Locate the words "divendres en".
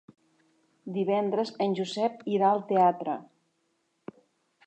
0.95-1.75